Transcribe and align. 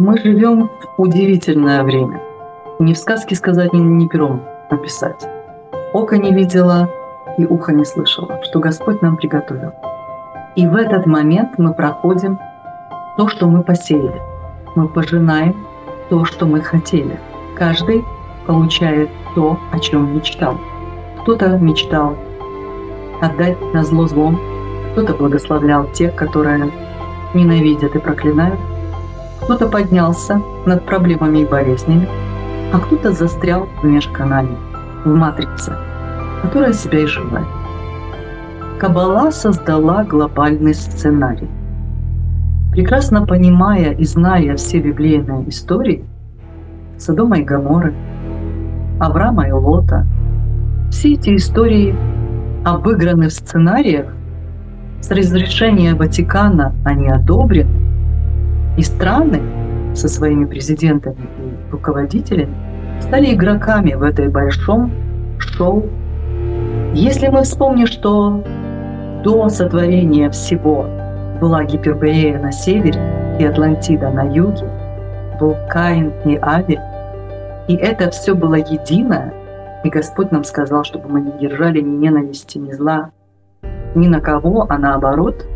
Мы 0.00 0.16
живем 0.16 0.70
в 0.96 1.02
удивительное 1.02 1.82
время. 1.82 2.22
Не 2.78 2.94
в 2.94 2.96
сказке 2.96 3.34
сказать, 3.34 3.74
ни, 3.74 3.80
ни 3.80 4.06
пером 4.06 4.40
написать. 4.70 5.28
Око 5.92 6.16
не 6.16 6.32
видела 6.32 6.88
и 7.36 7.44
ухо 7.44 7.74
не 7.74 7.84
слышало, 7.84 8.40
что 8.42 8.60
Господь 8.60 9.02
нам 9.02 9.18
приготовил. 9.18 9.72
И 10.56 10.66
в 10.66 10.74
этот 10.74 11.04
момент 11.04 11.58
мы 11.58 11.74
проходим 11.74 12.38
то, 13.18 13.28
что 13.28 13.46
мы 13.46 13.62
посеяли. 13.62 14.22
Мы 14.74 14.88
пожинаем 14.88 15.54
то, 16.08 16.24
что 16.24 16.46
мы 16.46 16.62
хотели. 16.62 17.20
Каждый 17.54 18.02
получает 18.46 19.10
то, 19.34 19.58
о 19.70 19.78
чем 19.80 20.16
мечтал. 20.16 20.56
Кто-то 21.20 21.58
мечтал 21.58 22.16
отдать 23.20 23.60
на 23.74 23.84
зло 23.84 24.06
злом, 24.06 24.40
кто-то 24.92 25.12
благословлял 25.12 25.86
тех, 25.92 26.14
которые 26.14 26.72
ненавидят 27.34 27.94
и 27.94 27.98
проклинают, 27.98 28.58
кто-то 29.42 29.66
поднялся 29.68 30.40
над 30.66 30.84
проблемами 30.86 31.40
и 31.40 31.46
болезнями, 31.46 32.08
а 32.72 32.78
кто-то 32.78 33.12
застрял 33.12 33.68
в 33.82 33.84
межканале, 33.84 34.56
в 35.04 35.08
матрице, 35.08 35.74
которая 36.42 36.72
себя 36.72 37.00
и 37.00 37.06
желает. 37.06 37.46
Кабала 38.78 39.30
создала 39.30 40.04
глобальный 40.04 40.74
сценарий. 40.74 41.48
Прекрасно 42.72 43.26
понимая 43.26 43.92
и 43.92 44.04
зная 44.04 44.56
все 44.56 44.78
библейные 44.78 45.48
истории 45.48 46.04
Содома 46.96 47.38
и 47.38 47.42
Гаморы, 47.42 47.94
Авраама 49.00 49.48
и 49.48 49.52
Лота, 49.52 50.06
все 50.90 51.14
эти 51.14 51.34
истории 51.36 51.96
обыграны 52.64 53.28
в 53.28 53.32
сценариях, 53.32 54.06
с 55.00 55.10
разрешения 55.10 55.94
Ватикана 55.94 56.74
они 56.84 57.08
одобрены, 57.08 57.89
и 58.76 58.82
страны 58.82 59.40
со 59.94 60.08
своими 60.08 60.44
президентами 60.44 61.16
и 61.38 61.72
руководителями 61.72 62.54
стали 63.00 63.34
игроками 63.34 63.94
в 63.94 64.02
этой 64.02 64.28
большом 64.28 64.92
шоу. 65.38 65.88
Если 66.94 67.28
мы 67.28 67.42
вспомним, 67.42 67.86
что 67.86 68.42
до 69.24 69.48
сотворения 69.48 70.30
всего 70.30 70.86
была 71.40 71.64
Гиперборея 71.64 72.38
на 72.38 72.52
севере 72.52 73.00
и 73.38 73.44
Атлантида 73.44 74.10
на 74.10 74.22
юге, 74.22 74.68
был 75.38 75.56
Каин 75.70 76.12
и 76.24 76.38
Авель, 76.40 76.80
и 77.68 77.74
это 77.74 78.10
все 78.10 78.34
было 78.34 78.56
единое, 78.56 79.32
и 79.84 79.88
Господь 79.88 80.30
нам 80.30 80.44
сказал, 80.44 80.84
чтобы 80.84 81.08
мы 81.08 81.20
не 81.20 81.32
держали 81.38 81.80
ни 81.80 81.96
ненависти, 81.96 82.58
ни 82.58 82.72
зла, 82.72 83.10
ни 83.94 84.08
на 84.08 84.20
кого, 84.20 84.66
а 84.68 84.76
наоборот, 84.76 85.46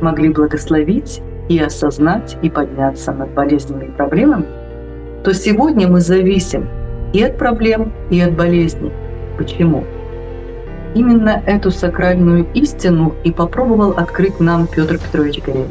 могли 0.00 0.28
благословить 0.30 1.20
и 1.48 1.58
осознать, 1.58 2.36
и 2.42 2.50
подняться 2.50 3.12
над 3.12 3.30
болезнями 3.30 3.86
и 3.86 3.90
проблемами, 3.90 4.46
то 5.24 5.34
сегодня 5.34 5.88
мы 5.88 6.00
зависим 6.00 6.68
и 7.12 7.22
от 7.22 7.36
проблем, 7.36 7.92
и 8.10 8.20
от 8.20 8.34
болезней. 8.34 8.92
Почему? 9.36 9.84
Именно 10.94 11.42
эту 11.46 11.70
сакральную 11.70 12.46
истину 12.54 13.14
и 13.24 13.32
попробовал 13.32 13.92
открыть 13.92 14.40
нам 14.40 14.66
Петр 14.66 14.98
Петрович 14.98 15.40
Горель. 15.42 15.68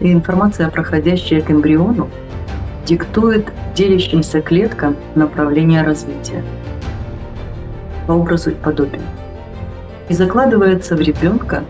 И 0.00 0.12
информация, 0.12 0.68
проходящая 0.70 1.40
к 1.40 1.50
эмбриону, 1.50 2.08
диктует 2.84 3.46
делящимся 3.74 4.40
клеткам 4.40 4.96
направление 5.14 5.82
развития 5.82 6.42
по 8.06 8.12
образу 8.12 8.50
и 8.50 8.54
подобию. 8.54 9.02
И 10.08 10.14
закладывается 10.14 10.94
в 10.94 11.00
ребенка 11.00 11.64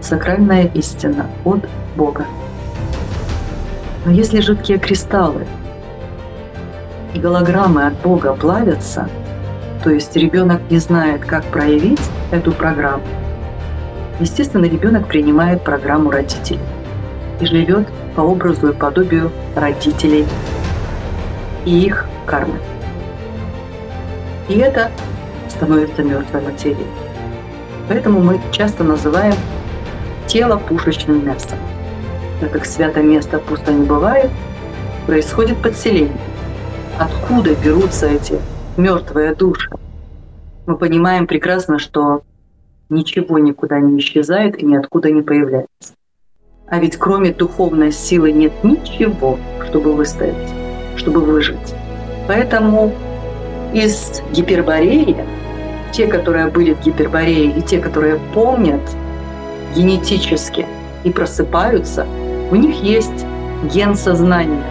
сакральная 0.00 0.64
истина 0.74 1.26
от 1.44 1.60
Бога. 1.96 2.26
Но 4.04 4.12
если 4.12 4.40
жидкие 4.40 4.78
кристаллы 4.78 5.46
и 7.14 7.18
голограммы 7.18 7.86
от 7.86 7.94
Бога 7.94 8.34
плавятся, 8.34 9.08
то 9.82 9.90
есть 9.90 10.14
ребенок 10.16 10.60
не 10.70 10.78
знает, 10.78 11.24
как 11.24 11.44
проявить 11.46 12.02
эту 12.30 12.52
программу, 12.52 13.04
естественно, 14.20 14.66
ребенок 14.66 15.06
принимает 15.06 15.62
программу 15.62 16.10
родителей 16.10 16.60
и 17.40 17.46
живет 17.46 17.88
по 18.14 18.20
образу 18.20 18.68
и 18.68 18.72
подобию 18.72 19.30
родителей 19.54 20.26
и 21.64 21.86
их 21.86 22.06
кармы. 22.26 22.58
И 24.48 24.58
это 24.58 24.90
становится 25.48 26.02
мертвой 26.02 26.42
материей. 26.42 26.86
Поэтому 27.88 28.20
мы 28.20 28.40
часто 28.52 28.84
называем 28.84 29.34
тело 30.26 30.56
пушечным 30.56 31.24
мясом. 31.24 31.58
Так 32.40 32.52
как 32.52 32.66
святое 32.66 33.02
место 33.02 33.38
пусто 33.38 33.72
не 33.72 33.86
бывает, 33.86 34.30
происходит 35.06 35.56
подселение. 35.62 36.16
Откуда 36.98 37.54
берутся 37.54 38.06
эти 38.06 38.38
мертвые 38.76 39.34
души? 39.34 39.70
Мы 40.66 40.76
понимаем 40.76 41.26
прекрасно, 41.26 41.78
что 41.78 42.22
ничего 42.88 43.38
никуда 43.38 43.80
не 43.80 43.98
исчезает 43.98 44.60
и 44.60 44.66
ниоткуда 44.66 45.10
не 45.10 45.22
появляется. 45.22 45.94
А 46.68 46.78
ведь 46.78 46.96
кроме 46.96 47.32
духовной 47.32 47.92
силы 47.92 48.32
нет 48.32 48.52
ничего, 48.64 49.38
чтобы 49.66 49.94
выстоять, 49.94 50.52
чтобы 50.96 51.20
выжить. 51.20 51.74
Поэтому 52.26 52.92
из 53.72 54.22
гипербореи, 54.32 55.16
те, 55.92 56.06
которые 56.06 56.48
были 56.48 56.74
в 56.74 56.80
гиперборее, 56.80 57.50
и 57.56 57.62
те, 57.62 57.78
которые 57.78 58.18
помнят 58.34 58.80
генетически 59.74 60.66
и 61.04 61.10
просыпаются, 61.10 62.06
у 62.50 62.54
них 62.54 62.82
есть 62.82 63.26
ген 63.72 63.96
сознания, 63.96 64.62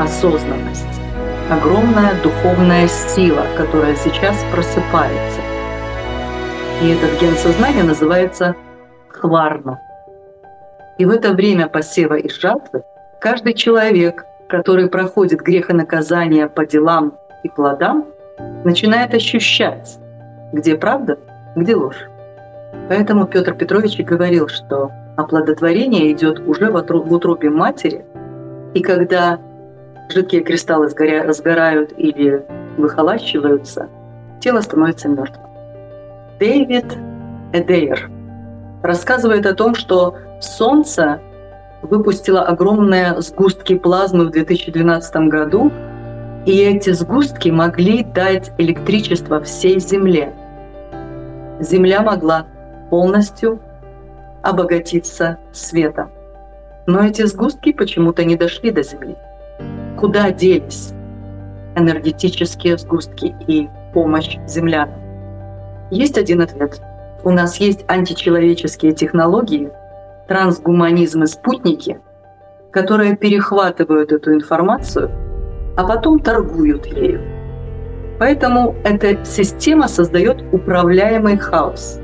осознанность, 0.00 1.00
огромная 1.48 2.20
духовная 2.22 2.88
сила, 2.88 3.46
которая 3.56 3.94
сейчас 3.94 4.36
просыпается. 4.52 5.40
И 6.82 6.88
этот 6.88 7.20
ген 7.20 7.36
сознания 7.36 7.84
называется 7.84 8.56
хварна. 9.08 9.80
И 10.98 11.04
в 11.04 11.10
это 11.10 11.32
время 11.32 11.68
посева 11.68 12.14
и 12.14 12.28
жатвы 12.28 12.82
каждый 13.20 13.54
человек, 13.54 14.24
который 14.48 14.88
проходит 14.88 15.40
грехонаказание 15.40 16.48
по 16.48 16.66
делам 16.66 17.14
и 17.44 17.48
плодам, 17.48 18.06
начинает 18.64 19.14
ощущать, 19.14 19.98
где 20.52 20.76
правда, 20.76 21.18
где 21.54 21.76
ложь. 21.76 22.08
Поэтому 22.88 23.26
Петр 23.26 23.54
Петрович 23.54 24.00
и 24.00 24.02
говорил, 24.02 24.48
что 24.48 24.90
оплодотворение 25.16 26.12
идет 26.12 26.40
уже 26.46 26.70
в 26.70 27.12
утробе 27.12 27.50
матери, 27.50 28.04
и 28.74 28.82
когда 28.82 29.38
жидкие 30.08 30.42
кристаллы 30.42 30.88
сгорают 30.88 31.92
или 31.96 32.44
выхолащиваются, 32.76 33.88
тело 34.40 34.60
становится 34.60 35.08
мертвым. 35.08 35.46
Дэвид 36.38 36.86
Эдейр 37.52 38.10
рассказывает 38.82 39.46
о 39.46 39.54
том, 39.54 39.74
что 39.74 40.16
Солнце 40.40 41.20
выпустило 41.82 42.42
огромные 42.42 43.20
сгустки 43.20 43.76
плазмы 43.76 44.26
в 44.26 44.30
2012 44.30 45.16
году, 45.28 45.70
и 46.44 46.58
эти 46.58 46.90
сгустки 46.90 47.48
могли 47.48 48.04
дать 48.04 48.52
электричество 48.58 49.40
всей 49.40 49.78
Земле. 49.78 50.34
Земля 51.60 52.02
могла 52.02 52.46
полностью 52.90 53.60
обогатиться 54.44 55.38
светом. 55.52 56.10
Но 56.86 57.02
эти 57.02 57.24
сгустки 57.24 57.72
почему-то 57.72 58.24
не 58.24 58.36
дошли 58.36 58.70
до 58.70 58.82
Земли. 58.82 59.16
Куда 59.98 60.30
делись 60.30 60.92
энергетические 61.76 62.76
сгустки 62.76 63.34
и 63.48 63.68
помощь 63.94 64.36
землянам? 64.46 65.00
Есть 65.90 66.18
один 66.18 66.42
ответ. 66.42 66.80
У 67.24 67.30
нас 67.30 67.56
есть 67.56 67.84
античеловеческие 67.88 68.92
технологии, 68.92 69.70
трансгуманизм 70.28 71.22
и 71.22 71.26
спутники, 71.26 72.00
которые 72.70 73.16
перехватывают 73.16 74.12
эту 74.12 74.34
информацию, 74.34 75.10
а 75.76 75.84
потом 75.84 76.20
торгуют 76.20 76.86
ею. 76.86 77.22
Поэтому 78.18 78.76
эта 78.84 79.24
система 79.24 79.88
создает 79.88 80.42
управляемый 80.52 81.38
хаос 81.38 81.98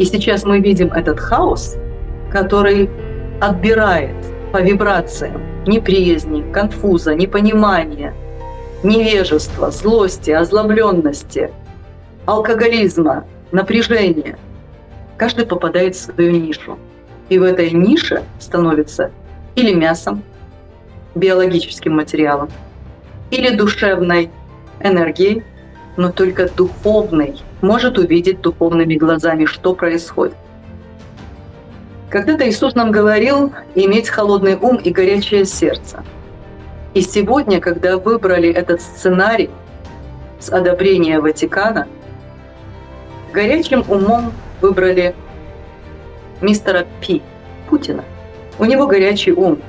и 0.00 0.04
сейчас 0.06 0.44
мы 0.44 0.60
видим 0.60 0.90
этот 0.92 1.20
хаос, 1.20 1.76
который 2.32 2.88
отбирает 3.38 4.16
по 4.50 4.62
вибрациям 4.62 5.42
неприязни, 5.66 6.40
конфуза, 6.52 7.14
непонимания, 7.14 8.14
невежества, 8.82 9.70
злости, 9.70 10.30
озлобленности, 10.30 11.50
алкоголизма, 12.24 13.26
напряжения. 13.52 14.38
Каждый 15.18 15.44
попадает 15.44 15.94
в 15.94 16.00
свою 16.00 16.30
нишу. 16.30 16.78
И 17.28 17.38
в 17.38 17.42
этой 17.42 17.70
нише 17.70 18.22
становится 18.38 19.10
или 19.54 19.74
мясом, 19.74 20.22
биологическим 21.14 21.94
материалом, 21.94 22.48
или 23.30 23.54
душевной 23.54 24.30
энергией, 24.82 25.44
но 25.98 26.10
только 26.10 26.48
духовной 26.48 27.42
может 27.62 27.98
увидеть 27.98 28.40
духовными 28.40 28.94
глазами, 28.94 29.44
что 29.44 29.74
происходит. 29.74 30.36
Когда-то 32.08 32.48
Иисус 32.48 32.74
нам 32.74 32.90
говорил 32.90 33.52
иметь 33.74 34.08
холодный 34.08 34.56
ум 34.56 34.76
и 34.76 34.90
горячее 34.90 35.44
сердце. 35.44 36.02
И 36.92 37.02
сегодня, 37.02 37.60
когда 37.60 37.98
выбрали 37.98 38.48
этот 38.50 38.80
сценарий 38.80 39.48
с 40.40 40.50
одобрения 40.50 41.20
Ватикана, 41.20 41.86
горячим 43.32 43.84
умом 43.86 44.32
выбрали 44.60 45.14
мистера 46.40 46.86
Пи, 47.00 47.22
Путина. 47.68 48.04
У 48.58 48.64
него 48.64 48.86
горячий 48.86 49.32
ум. 49.32 49.60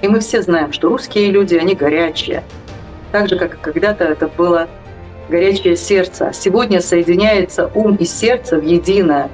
И 0.00 0.08
мы 0.08 0.20
все 0.20 0.40
знаем, 0.42 0.72
что 0.72 0.88
русские 0.88 1.30
люди, 1.30 1.56
они 1.56 1.74
горячие. 1.74 2.42
Так 3.12 3.28
же, 3.28 3.38
как 3.38 3.60
когда-то 3.60 4.04
это 4.04 4.28
было 4.28 4.66
горячее 5.28 5.76
сердце. 5.76 6.30
Сегодня 6.32 6.80
соединяется 6.80 7.70
ум 7.74 7.96
и 7.96 8.04
сердце 8.04 8.58
в 8.58 8.64
единое 8.64 9.30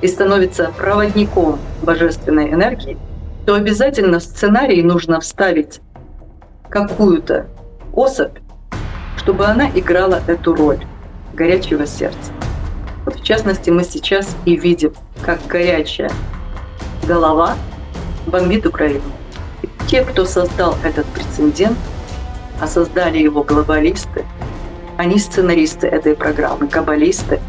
и 0.00 0.08
становится 0.08 0.72
проводником 0.76 1.58
божественной 1.82 2.50
энергии, 2.52 2.98
то 3.46 3.54
обязательно 3.54 4.18
в 4.18 4.22
сценарий 4.22 4.82
нужно 4.82 5.20
вставить 5.20 5.80
какую-то 6.68 7.46
особь, 7.92 8.36
чтобы 9.16 9.46
она 9.46 9.70
играла 9.70 10.20
эту 10.26 10.54
роль 10.54 10.84
горячего 11.32 11.86
сердца. 11.86 12.32
Вот 13.04 13.16
в 13.16 13.22
частности, 13.22 13.70
мы 13.70 13.84
сейчас 13.84 14.34
и 14.44 14.56
видим, 14.56 14.94
как 15.22 15.46
горячая 15.46 16.10
голова 17.06 17.54
бомбит 18.26 18.66
Украину. 18.66 19.02
И 19.62 19.68
те, 19.86 20.04
кто 20.04 20.24
создал 20.24 20.76
этот 20.82 21.06
прецедент, 21.06 21.76
а 22.60 22.66
создали 22.66 23.18
его 23.18 23.42
глобалисты, 23.42 24.24
они 24.96 25.18
сценаристы 25.18 25.86
этой 25.86 26.14
программы, 26.14 26.68
каббалисты. 26.68 27.40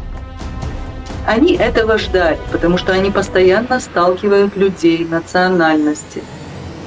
Они 1.26 1.54
этого 1.54 1.98
ждали, 1.98 2.38
потому 2.52 2.78
что 2.78 2.92
они 2.92 3.10
постоянно 3.10 3.80
сталкивают 3.80 4.56
людей, 4.56 5.06
национальности. 5.08 6.22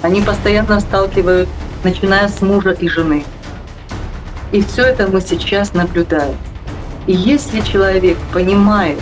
Они 0.01 0.21
постоянно 0.21 0.79
сталкивают, 0.79 1.49
начиная 1.83 2.29
с 2.29 2.41
мужа 2.41 2.71
и 2.71 2.87
жены. 2.87 3.25
И 4.51 4.61
все 4.61 4.83
это 4.83 5.07
мы 5.07 5.21
сейчас 5.21 5.73
наблюдаем. 5.73 6.37
И 7.05 7.13
если 7.13 7.61
человек 7.61 8.17
понимает, 8.33 8.99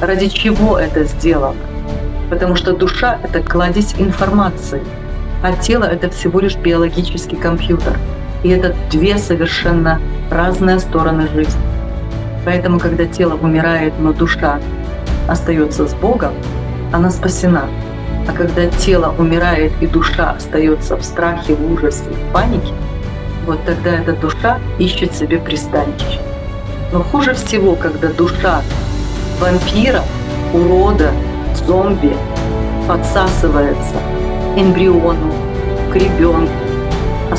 ради 0.00 0.28
чего 0.28 0.78
это 0.78 1.04
сделано, 1.04 1.60
потому 2.30 2.56
что 2.56 2.72
душа— 2.72 3.18
это 3.22 3.42
кладезь 3.42 3.94
информации, 3.98 4.82
а 5.42 5.52
тело— 5.52 5.84
это 5.84 6.08
всего 6.10 6.40
лишь 6.40 6.56
биологический 6.56 7.36
компьютер. 7.36 7.98
И 8.42 8.48
это 8.48 8.74
две 8.90 9.18
совершенно 9.18 10.00
разные 10.30 10.78
стороны 10.78 11.28
жизни. 11.28 11.60
Поэтому, 12.44 12.78
когда 12.78 13.04
тело 13.04 13.34
умирает, 13.34 13.92
но 13.98 14.12
душа 14.12 14.60
остается 15.28 15.86
с 15.86 15.94
Богом, 15.94 16.32
она 16.92 17.10
спасена. 17.10 17.64
А 18.28 18.32
когда 18.32 18.66
тело 18.66 19.14
умирает 19.18 19.72
и 19.80 19.86
душа 19.86 20.32
остается 20.32 20.96
в 20.96 21.04
страхе, 21.04 21.54
в 21.54 21.72
ужасе, 21.72 22.04
в 22.10 22.32
панике, 22.32 22.72
вот 23.46 23.58
тогда 23.64 23.90
эта 23.90 24.12
душа 24.12 24.58
ищет 24.78 25.14
себе 25.14 25.38
пристанище. 25.38 26.20
Но 26.92 27.02
хуже 27.02 27.34
всего, 27.34 27.74
когда 27.74 28.08
душа 28.08 28.62
вампира, 29.40 30.02
урода, 30.52 31.10
зомби 31.54 32.16
подсасывается 32.88 33.96
эмбриону, 34.56 35.32
к 35.92 35.96
ребенку. 35.96 36.69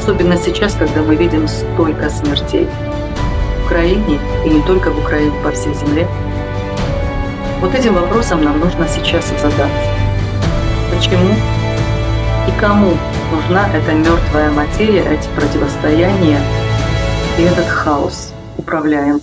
Особенно 0.02 0.36
сейчас, 0.36 0.74
когда 0.74 1.04
мы 1.04 1.16
видим 1.16 1.48
столько 1.48 2.10
смертей 2.10 2.66
в 2.66 3.66
Украине 3.66 4.20
и 4.44 4.50
не 4.50 4.60
только 4.64 4.90
в 4.90 4.98
Украине, 4.98 5.32
по 5.44 5.52
всей 5.52 5.76
земле. 5.76 6.08
Вот 7.60 7.76
этим 7.76 7.94
вопросом 7.94 8.44
нам 8.44 8.60
нужно 8.60 8.88
сейчас 8.88 9.32
и 9.32 9.38
задаться. 9.38 9.92
Почему 10.92 11.36
и 12.48 12.60
кому 12.60 12.98
нужна 13.32 13.70
эта 13.72 13.94
мертвая 13.94 14.50
материя, 14.50 15.04
эти 15.04 15.28
противостояния 15.36 16.40
и 17.38 17.44
этот 17.44 17.68
хаос 17.68 18.34
управляем? 18.58 19.22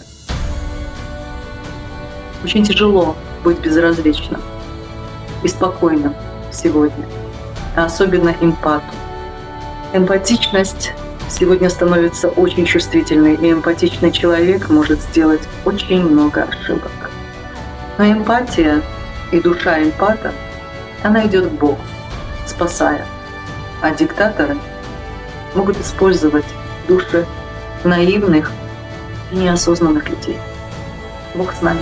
Очень 2.45 2.63
тяжело 2.63 3.17
быть 3.43 3.59
безразличным 3.59 4.41
и 5.43 5.49
спокойным 5.49 6.15
сегодня, 6.53 7.05
а 7.75 7.87
особенно 7.87 8.33
эмпату. 8.41 8.85
Эмпатичность 9.95 10.93
сегодня 11.31 11.71
становится 11.71 12.29
очень 12.29 12.67
чувствительной, 12.67 13.37
и 13.37 13.53
эмпатичный 13.53 14.13
человек 14.13 14.69
может 14.69 15.01
сделать 15.01 15.41
очень 15.65 16.05
много 16.05 16.43
ошибок. 16.43 17.11
Но 17.97 18.05
эмпатия 18.05 18.83
и 19.33 19.41
душа 19.41 19.83
эмпата, 19.83 20.33
она 21.03 21.27
идет 21.27 21.47
к 21.49 21.53
Богу, 21.53 21.79
спасая. 22.47 23.07
А 23.81 23.91
диктаторы 23.93 24.59
могут 25.55 25.81
использовать 25.81 26.47
души 26.87 27.25
наивных 27.83 28.53
и 29.33 29.37
неосознанных 29.37 30.07
людей. 30.11 30.37
Бог 31.35 31.55
с 31.55 31.63
нами. 31.63 31.81